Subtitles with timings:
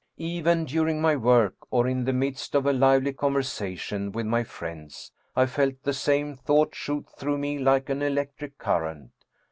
[0.17, 5.11] Even during my work, or in the midst of a lively conversation with my friends,
[5.35, 9.11] I felt the same thought shoot through me like an electric current.